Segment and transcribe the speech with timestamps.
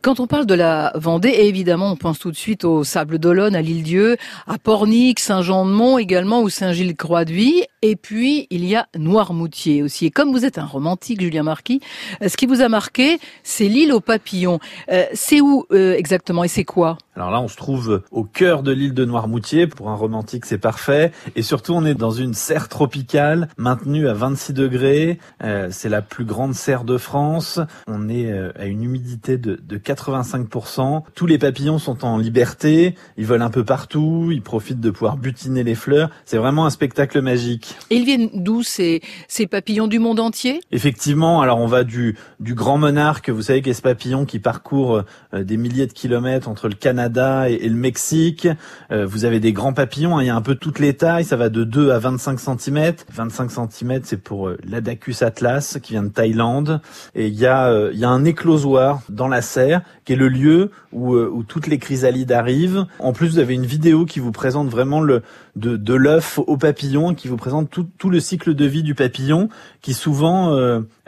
[0.00, 3.56] Quand on parle de la Vendée, évidemment, on pense tout de suite au Sable d'Olonne,
[3.56, 4.16] à l'Île-Dieu,
[4.46, 7.64] à Pornic, Saint-Jean-de-Mont également, ou Saint-Gilles-Croix-de-Vie.
[7.82, 10.06] Et puis, il y a Noirmoutier aussi.
[10.06, 11.80] Et comme vous êtes un romantique, Julien Marquis,
[12.22, 14.58] euh, ce qui vous a marqué, c'est l'île aux papillons.
[14.90, 16.98] Euh, c'est où euh, exactement et c'est quoi?
[17.18, 19.66] Alors là, on se trouve au cœur de l'île de Noirmoutier.
[19.66, 21.10] Pour un romantique, c'est parfait.
[21.34, 25.18] Et surtout, on est dans une serre tropicale maintenue à 26 degrés.
[25.42, 27.58] Euh, c'est la plus grande serre de France.
[27.88, 31.02] On est euh, à une humidité de, de 85%.
[31.16, 32.94] Tous les papillons sont en liberté.
[33.16, 34.28] Ils volent un peu partout.
[34.30, 36.10] Ils profitent de pouvoir butiner les fleurs.
[36.24, 37.67] C'est vraiment un spectacle magique.
[37.90, 40.60] Et ils viennent d'où ces, ces papillons du monde entier?
[40.72, 41.40] Effectivement.
[41.40, 43.30] Alors on va du, du grand monarque.
[43.30, 45.04] Vous savez qu'est ce papillon qui parcourt
[45.34, 48.48] euh, des milliers de kilomètres entre le Canada et, le Mexique.
[48.90, 51.24] Euh, vous avez des grands papillons, hein, il y a un peu toutes les tailles,
[51.24, 52.94] ça va de 2 à 25 cm.
[53.12, 56.80] 25 cm, c'est pour euh, l'Adacus atlas qui vient de Thaïlande.
[57.14, 60.28] Et il y a, il y a un éclosoir dans la serre qui est le
[60.28, 62.86] lieu où, où toutes les chrysalides arrivent.
[62.98, 65.22] En plus, vous avez une vidéo qui vous présente vraiment le
[65.58, 69.48] de, de l'œuf au papillon, qui vous présente tout, le cycle de vie du papillon,
[69.82, 70.56] qui souvent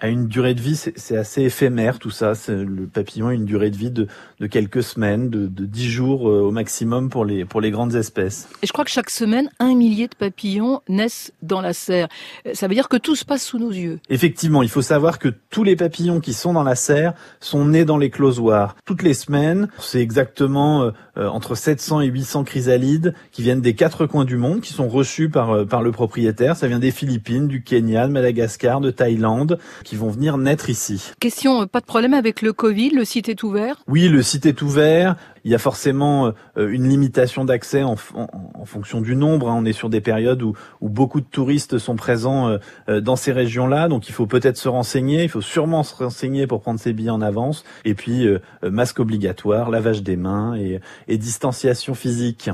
[0.01, 2.33] a une durée de vie, c'est assez éphémère tout ça.
[2.49, 4.07] Le papillon a une durée de vie de,
[4.41, 7.95] de quelques semaines, de, de 10 jours euh, au maximum pour les, pour les grandes
[7.95, 8.49] espèces.
[8.63, 12.09] Et je crois que chaque semaine, un millier de papillons naissent dans la serre.
[12.47, 14.01] Euh, ça veut dire que tout se passe sous nos yeux.
[14.09, 17.85] Effectivement, il faut savoir que tous les papillons qui sont dans la serre sont nés
[17.85, 18.77] dans les closoirs.
[18.87, 24.07] Toutes les semaines, c'est exactement euh, entre 700 et 800 chrysalides qui viennent des quatre
[24.07, 26.57] coins du monde, qui sont reçus par, par le propriétaire.
[26.57, 31.13] Ça vient des Philippines, du Kenya, de Madagascar, de Thaïlande, qui vont venir naître ici.
[31.21, 33.83] Question, pas de problème avec le Covid, le site est ouvert?
[33.89, 35.17] Oui, le site est ouvert.
[35.45, 39.49] Il y a forcément euh, une limitation d'accès en, en, fonction du nombre.
[39.49, 39.57] Hein.
[39.59, 43.17] On est sur des périodes où, où beaucoup de touristes sont présents euh, euh, dans
[43.17, 45.23] ces régions-là, donc il faut peut-être se renseigner.
[45.23, 47.65] Il faut sûrement se renseigner pour prendre ses billets en avance.
[47.85, 48.27] Et puis
[48.63, 52.51] masque obligatoire, lavage des mains et, et distanciation physique.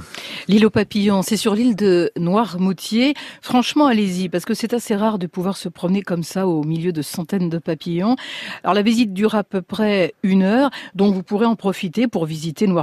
[0.48, 3.14] L'île aux papillons, c'est sur l'île de Noirmoutier.
[3.42, 6.92] Franchement, allez-y, parce que c'est assez rare de pouvoir se promener comme ça au milieu
[6.92, 8.16] de centaines de papillons.
[8.62, 12.26] Alors la visite dure à peu près une heure, donc vous pourrez en profiter pour
[12.26, 12.75] visiter Noirmoutier.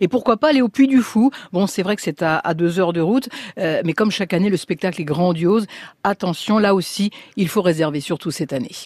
[0.00, 2.80] Et pourquoi pas aller au Puy du Fou Bon, c'est vrai que c'est à, deux
[2.80, 5.66] heures de route, euh, mais comme chaque année, le spectacle est grandiose.
[6.04, 8.70] Attention, là aussi, il faut réserver, surtout cette année.